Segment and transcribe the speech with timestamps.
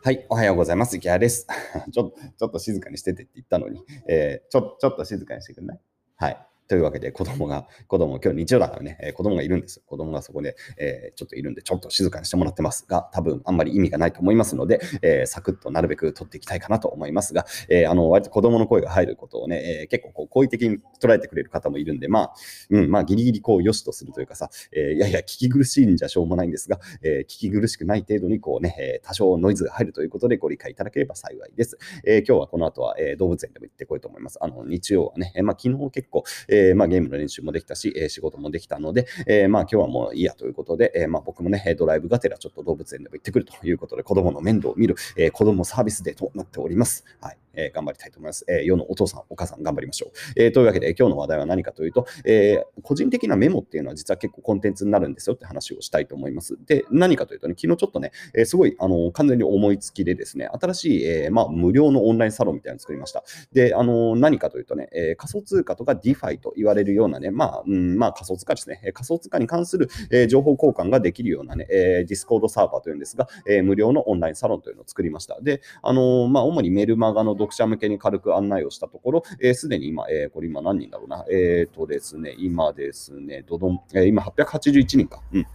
[0.00, 0.96] はい、おはようございます。
[0.96, 1.44] 池谷です。
[1.92, 5.80] ちょちょっと静かにしててって言ったのに、えー、ちょちょっと静かにしてくんない？
[6.14, 6.47] はい。
[6.68, 9.82] というわけで、子供が、子供、今日日曜だからね、えー、子供がいるんです。
[9.86, 22.34] 子供がそこで、えー、ちょっといるんで、ちょっと静かにしてもらってますが、多分あんまり意味がないと思いますので、えー、サクッとなるべく取っていきたいかなと思いますが、えー、あの、割と子供の声が入ることをね、えー、結構こう好意的に捉えてくれる方もいるんで、まあ、
[22.68, 31.78] うん、まあ、ギリギリこう、良しとするというかさ、えー、いやいや、聞き苦しいんじゃしょうもないんですが、えー、聞き苦しくない程度にこうね、えー、多少ノイズが入るということでご理解いただければ幸いです。
[32.04, 34.38] えー、今日はこの後は、えー、動物園でも行ってこいと思います。
[34.42, 47.04] あの、日曜はね、えー、まあ、昨日結構、えー、えまあ、ゲームの練習もできたし、え仕事もできたので、えまあ今日はもういいやということで、えまあ僕もね、ドライブがてらちょっと動物園でも行ってくるということで、子供の面倒を見る、え子供サービスデーとなっております。
[47.20, 47.38] はい。
[47.58, 48.44] えー、頑張りたいと思います。
[48.48, 50.10] えー、世のお父さん、お母さん、頑張りましょう。
[50.36, 56.56] えー、というわけで、今日の話題は何かというと、えー、個人的なメモっていうのは実は結構コンテンツになるんですよって話をしたいと思います。
[56.66, 63.24] で、何かというとね、昨日ちょっとね、えー、すごい、あの、完全に思いつきでですね、新しい、えー、まあ、無料のオンラインサロンみたいなのを作りました。
[63.52, 75.40] で、あの、何かというとね、えー、仮想通貨とか DeFi と言われるようなね、まあ、うん、まあ、仮想通貨ですね、仮想通貨に関する、えー、情報交換ができるようなね、えー、Discord サーバーというんですが、えー、無料のオンラインサロンというのを作りました。
[75.40, 85.22] で、あの、まあ、主にメルマガの読者向けに軽く案内をしたところ、す、えー、で、に今、えー、これ今何人だろうな、えっ、ー、とですね、今ですね、どどん、えー、今881人か。
[85.32, 85.46] うん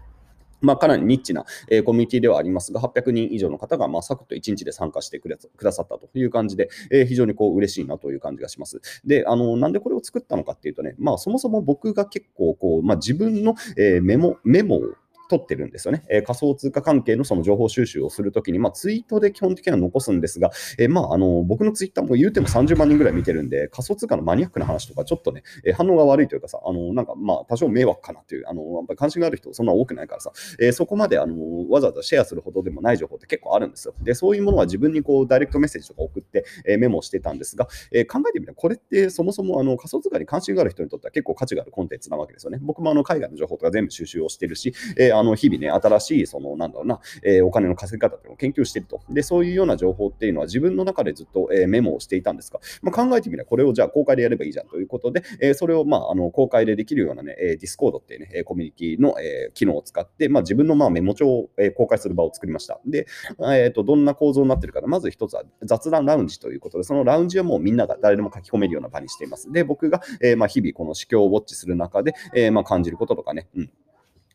[0.63, 8.79] まあ、かなりニッチな、えー、コミュニティではありますが、800人以上の方が、まあ、サクッと1日で参加してくださったという感じで、えー、非常にこう嬉しいなという感じがします。
[9.03, 14.81] で、あの、なんでこれを作ったのかっていうとね、まあ、そもそも僕が結構、こう、まあ、自分の、えー、メモ、メモを
[15.29, 16.03] 取ってるんですよね。
[16.09, 33.93] えー、仮想通貨関係のその情報収集をするときに、まあ、ツイートで基本的には残すんですが、えー、まあ、あの僕のツイッターも言うても30万人ぐらい見てるんで、仮想通貨のマニアックな話とか、ちょっとね、えー、反応が悪いというかさ、あのなんかまあ、多少迷惑かなっていう、あのやっぱり関心がある人、そんな多くないからさ、えそこまであのわざわざシェアするほどでもない情報って結構あるんですよ。
[34.01, 42.59] で、そういうものは自分にこうダイレクトメッセージとか送って、えメモしてたんですが、え考えてみたら、これってそもそもあの仮想通貨に関心がある人にとっては結構価値があるコンテンツなわけですよね。
[42.61, 49.01] 僕もあの海外の情報とか全部収集をしてるし、えあの日々ね、新しい、その、なんだろうな、えー、お金の稼ぎ方っていうのを研究していると。
[49.09, 62.79] で、そういうような情報っていうのは自分の中でずっと、えー、メモをしていたんですが、まあ、考えてみればこれをじゃあ公開でやればいいじゃんということで、えー、それを、まあ、あの公開でできるようなね、えー、Discord っていうね、コミュニティの、えー、機能を使って、まあ、自分のまあメモ帳を、えー、公開する場を作りました。
[62.85, 63.07] で、
[63.39, 69.51] えーと、どんな構造になってるかまず一つは雑談ラウンジということで、そのラウンジはもうみんなが誰でも書き込めるような場にしています。
[69.51, 73.71] で、僕が、えーまあ、日々この市況をウォッチする中で、えーまあ、感じることとかね、うん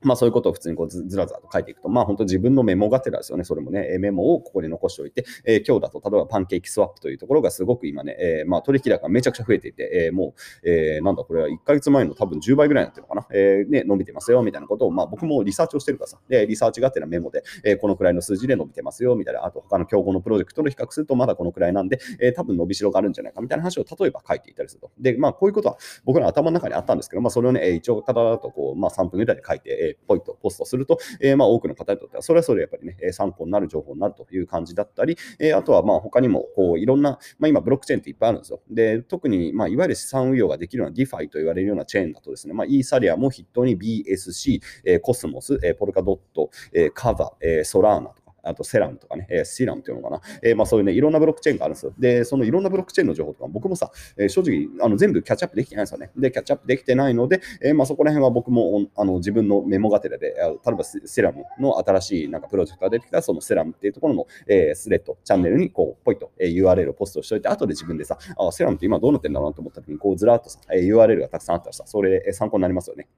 [0.03, 3.45] まあそういうことを普通にこうずらずらと書いていくと、まあ本当自分のメモがてらですよね。
[3.45, 13.27] それもね、メモをここに残しておいて、えー、今日だと例えばパンケーキスワップというところがすごく今ね、えー、まあ取引高がめちゃくちゃ増えていて、えー、もう、えー、なんだこれは1ヶ月前の多分10倍ぐらいになってるのかな。
[13.33, 24.91] えー、ね、伸びてますよみたいなことを、まあ僕もリサーチをしてるからさ、で、リサーチがてらメモで、えー、このくらいの数字で伸びてますよみたいな、あと他の競合のプロジェクトの比較するとまだこのくらいなんで、えー、多分伸びしろがあるんじゃないかみたいな話を例えば書いていたりすると。
[24.99, 38.61] で、まあこういうことは僕の頭の中にあったんですけど、まあそれをね、一応ただとこう、まあ3分ぐらいで書いて、ポイっとポストすると、えー、まあ多くの方にとっては、それはそれやっぱりね、参考になる情報になるという感じだったり、えー、あとはまあ他にもこういろんな、まあ、今ブロックチェーンっていっぱいあるんですよ。
[38.71, 51.93] で、特にまあいわゆる資産運用ができるような DeFi と言われるようなチェーンだとですね、まあ、イーサリアも筆頭に BSC、えー、コスモス、えー、ポルカドット、えー、カバ、えー、ソラーナとか、あとセラムとかね、えー、シラムっていうのかな、えー、まあそういうね、いろんなブロックチェーンがあるんですよ。
[51.99, 56.11] で、そのいろんなブロックチェーンの情報とか、僕もさ、えー、正直あの全部キャッチアップできてないんですよね。
[56.17, 73.09] で、キャッチアップできてないので、えー、まあそこら辺は僕もあの自分のメモがてらで、例えばセラムの新しいなんかプロジェクトが出てきたそのセラムっていうところの、えー、スレッド、チャンネルにこう、ポイと、えー、URL をポストしておいて、後で自分でさ、あ、セラムって今どうなってんだろうなと思った時に、こうずらっとさ、えー、URL がたくさんあったらさ、それ、えー、参考になりますよね。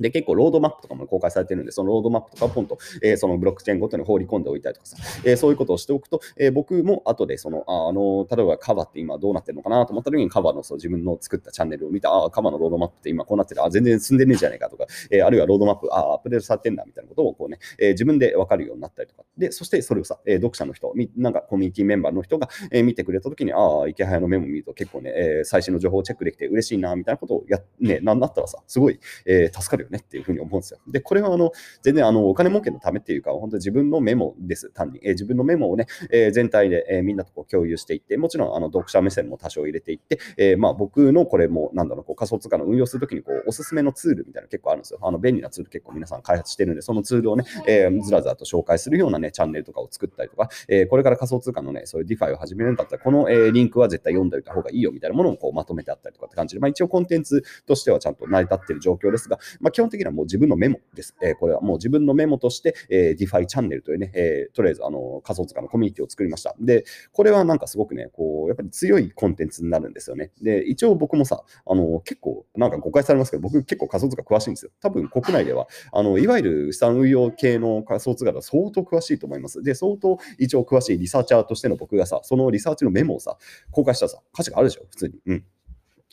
[0.00, 30.80] で、結構ロードマップとかも公開されてるんで、そのロードマップとかポンと、えー、そのブロックチェーンごとに放り込んでおいたりとかさ、えー、そういうことをしておくと、えー、僕も後でその、あ、あの、例えばカバーって今どうなってるのかなと思った時にカバーのそう自分の作ったチャンネルを見た、ああ、カバーのロードマップって今こうなってる、あ、全然進んでねえじゃねえかとか、えあるいはロードマップ、あ、アップデートされてんだみたいなことをこうね、え自分でわかるようになったりとか、で、そしてそれをさ、え読者の人、なんかコミュニティメンバーの人が、え見てくれた時に、ああ、池早のメモ見ると結構ね、え最新の情報をチェックできて嬉しいな、みたいなことをや、ね、なんだったらさ、すごい、え助かるよねっていうふうに思うんですよ。
[30.86, 31.52] で、これはあの
[31.82, 35.00] 全然あのお金儲けのためっていうか、本当に自分のメモです、単に。
[35.02, 45.00] えー、自分のメモをね、えー、全体で、えー、みんなとこう共有していって、もちろんあの読者目線も多少入れていって、えまあ、僕のこれも、なんだろう、こう仮想通貨の運用するときにこうおすすめのツールみたいなの結構あるんですよ。
[45.02, 61.14] あの便利なツール結構皆さん開発してるんで、そのツールをね、えずらずらと紹介するようなね、チャンネルとかを作ったりとか、えこれから仮想通貨のね、そういう DeFi を始めるんだったら、この、えリンクは絶対読んでおいた方がいいよみたいなものをこうまとめてあったりとかって感じで、まあ、一応コンテンツとしてはちゃんと成り立ってる状況ですが、まあ、基本的にはもう自分のメモです。
[61.22, 66.56] えー、これはもう自分のメモとして、えー、DeFi チャンネルというね、えー、とりあえずあの仮想通貨のコミュニティを作りました。
[66.58, 70.32] で、これはなんかすごくね、こう、やっぱり強いコンテンツになるんですよね。
[70.42, 74.72] で、一応僕もさ、あの、結構、なんか誤解されますけど、僕結構仮想通貨詳しいんですよ。
[74.80, 79.62] 多分国内では、あの、いわゆる資産運用系の仮想通貨が相当詳しいと思います。
[79.62, 83.36] で、相当一応詳しいリサーチャーとしての僕がさ、そのリサーチのメモをさ、
[83.70, 85.20] 公開したらさ、価値があるでしょ、普通に。
[85.26, 85.44] うん。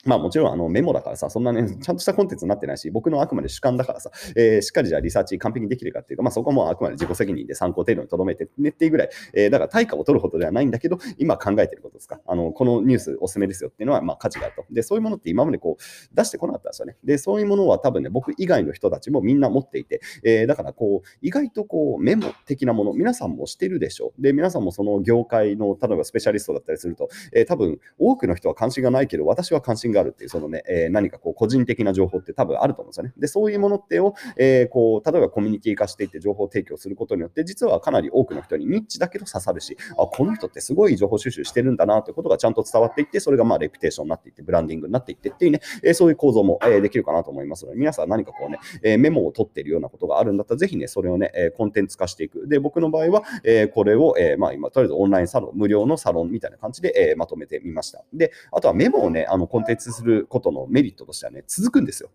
[0.06, 12.22] まあもちろんあのメモだからさ、そんなね、 ちゃんとしたコンテンツになってないし、僕のあくまで主観だからさ、えー、しっかりじゃあリサーチ完璧にできるかっていうか、まあそこもあくまで自己責任で参考程度にとどめてねっていうぐらい、えー、だから対価を取るほどではないんだけど、今考えてることですか。
[12.25, 14.66] あの、このニュースおすすめですよっていうのは、まあ価値があると。
[14.72, 16.98] で、そういうものって今までこう出してこなかったんですよね。
[17.04, 24.22] で、そういうものは多分ね、僕以外の人たちもみんな持っていて、えー、だからこう、意外とこう、メモ的なもの、皆さんもしてるでしょう。
[24.22, 33.14] で、皆さんもその業界の、例えばスペシャリストだったりすると、えー、多分多くの人は関心がないけど、私は関心ががあるっていう、そのね、えー、何かこう個人的な情報って多分あると思うんですよね。
[33.18, 52.48] で、そういうものってを、えー、こう例えばコミュニティ化していって情報提供することによって、実はかなり多くの人にニッチだけど刺さるし、あ、この人ってすごい情報収集してるんだなということがちゃんと伝わっていって、それがまあレピュテーションになっていって、ブランディングになっていってっていうね、えー、そういう構造も、え、できるかなと思いますので、皆さん何かこうね、えメモを取っているようなことがあるんだったら、ぜひね、それをね、えコンテンツ化していく。
[52.48, 58.04] で、僕の場合は、えこれを、えまあ今、とりあえずオンラインサロン、無料のサロンみたいな感じで、えまとめてみました。
[58.14, 62.10] で、あとはメモをね、あのコンテンツすることのメリットとしてはね、続くんですよ。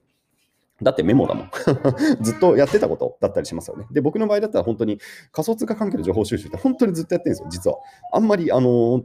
[0.82, 1.50] だってメモだもん。
[2.22, 3.86] ずっとやってたことだったりしますよね。
[3.90, 4.98] で、僕の場合だったら本当に
[5.32, 7.78] 仮想通貨関係の情報収集って本当にずっとやってるんですよ、実は。
[8.12, 9.02] あんまり、あの、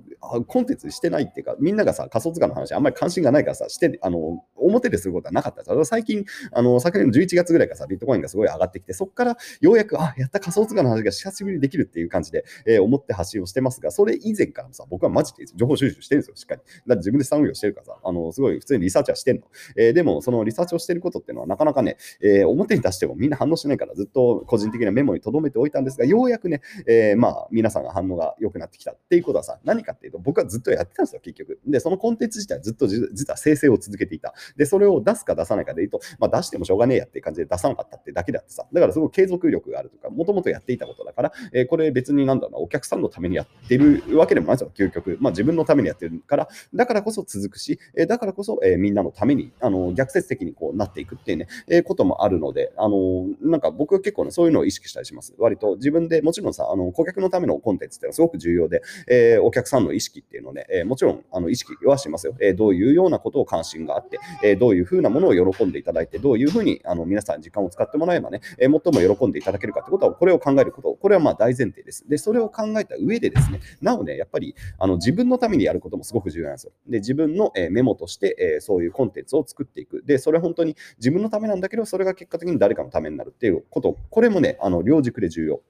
[0.47, 5.89] コンテンツしてないっていうか、みんながさ、仮想通貨の話あんまり関心がないからさ、して、あの、表ですることはなかったです。
[5.89, 16.61] 最近、あの、昨年の11月ぐらいからさ、ビットコインがすごい上がってきて、そこからようやく、あ、やった仮想通貨の話が久しぶりにできるっていう感じで、えー、思って発信をしてますが、それ以前からさ、僕はマジで情報収集してるんですよ、しっかり。
[16.87, 19.43] だって自分で産業してるからさ、あの、すごい普通にリサーチはしてんの。
[19.75, 31.59] えー、でも、そのリサーチをしてることっていうのはなかなかなかね、えー表に出してもみんな反応しないからずっと個人的なメモに留めておいたんですが、ようやくね、えー、まあ皆さんが反応が良くなってきたっていうことはさ、何かっていうと僕はずっとやってたんですよ、結局。
[31.67, 34.33] で、そのコンテンツ自体ずっと実は生成を続けていた。
[34.55, 45.17] で、それを出すか出さないかで言うと、まあ出してもしょうがねえやっていう感じで出さなかったってだけだってさ、だからすごい継続力があるとか、もともとやっていたことだから、えー、これ別になんだろうな、お客さんのためにやってるわけでもないですよ、究極。
[45.19, 55.33] まあ自分のためにやってるから、だからこそ続くし、えー、だからこそ、え、みんなのために、あの、逆説的にこうなっていくっていうね、えー、こともあるので、あのなんか僕は結構ね、そういうのを意識したりします。
[55.37, 62.55] 割と自分でもちろんさ、あの顧客のためのコンテンツっていうのはすごく重要で、えー、お客さんの意識っていうのね、えー、もちろんあの意識はしますよ、えー。
[62.55, 72.07] どういうようなことを関心があって、えー、どういうふうなものを喜んでいただいて、どういうふうにあの皆さん時間を使ってもらえばね、えー、最も喜んでいただけるかってことは、これを考えること、これはまあ大前提です。
[72.07, 76.71] で、それを考えた上でですね、なおね、やっぱりあの自分のためにやることもすごく重要なんですよ。
[76.87, 80.03] で、自分の、えー、メモとして、えー、そういうコンテンツを作っていく。
[80.05, 85.61] で、それ本当に自分のためなんだけど、それが結果的に誰かのためになるっていうこと、これもね、あの両軸で重要。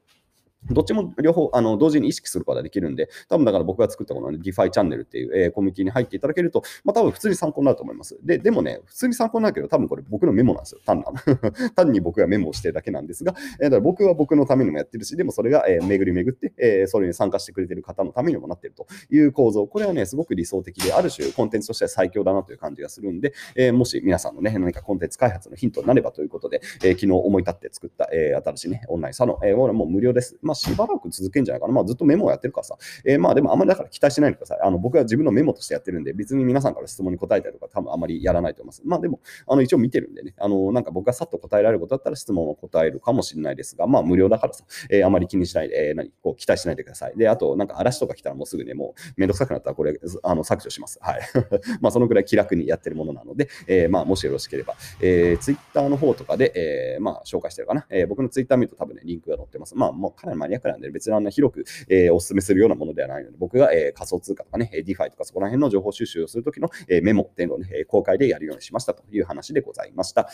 [0.71, 8.17] どっちも両方あの同時に意識することができるんで、多分だから僕が作ったこの、ね、DeFi チャンネルっていう、えー、コミュニティに入っていただけると、まあ多分普通に参考になると思います。
[8.23, 10.81] で、でもね、普通に参考になるけど、多分これ僕のメモなんですよ。
[10.85, 11.05] 単な
[11.75, 19.67] 単に僕がメモをしてるだけなんですが、えー、だから僕は僕のためにもやってるし、でもそれが、えー、巡り巡って、えー、それに参加してくれてる方のためにもなってるという構造。
[19.67, 30.37] これはね、すごく理想的で、ある種コンテンツとしては最強だなという感じがするんで、えー、もし皆さんのね、何かコンテンツ開発のヒントになればということで、えー、昨日思い立って作った、えー、新しいね、オンラインサロン、えー、もう無料です。
[30.41, 31.73] まあしばらく続けんじゃないかな。
[31.73, 32.77] まあ、ずっとメモをやってるからさ。
[33.05, 34.59] えー、まあ、でもあんまりだから期待しないでください。
[34.61, 38.81] あの、僕は自分のメモとしてやってるんで、別に皆さんから質問に答えたりとか、多分あまりやらないと思います。
[38.85, 47.17] まあ、でも、あの、一応見てるんでね、あの、なんか僕がさっと答えられることだったら質問を答えるかもしれないですが、まあ、無料だからさ、えー、あまり気にしないで、えー、何、こう、期待しないでください。
[47.17, 50.99] で、あと、なんか嵐とか来たらもうすぐね、もう、めんどくさくなったらこれ、あの、削除します。
[51.01, 51.21] はい。
[51.81, 57.85] まあ、そのくらい気楽にやってるものなので、えー、まあ、もしよろしければ、えー、Twitter の方とかで、えー、まあ、紹介してるかな。
[57.89, 59.75] えー、僕の Twitter 見ると多分ね、リンクが載ってます。
[59.75, 70.29] まあ、もうかなりマニアックなんで、別にあんな広く、えー、お勧めするようなものではないので、僕が、えー、仮想通貨とかね、DeFi とかそこら辺の情報収集をするときの、えー、メモっていうのをね、公開でやるようにしましたという話でございました。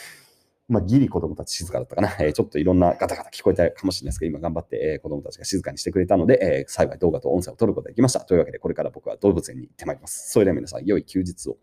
[0.71, 2.15] まあ、ギリ子供たち静かだったかな。
[2.19, 8.21] えー、ちょっといろんなガタガタ聞こえたかもしれないですけど、今頑張って、えー、子供たちが静かにしてくれたので、えー、幸い動画と音声を撮ることができました。
[8.21, 10.31] というわけで、これから僕は動物園に行ってまいります。
[10.31, 11.57] それでは皆さん、良い休日を。